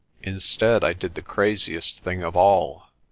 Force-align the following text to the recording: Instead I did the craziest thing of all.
Instead 0.23 0.83
I 0.83 0.93
did 0.93 1.13
the 1.13 1.21
craziest 1.21 1.99
thing 1.99 2.23
of 2.23 2.35
all. 2.35 2.89